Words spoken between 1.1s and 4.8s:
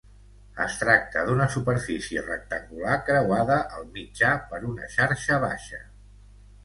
d'una superfície rectangular creuada al mitjà per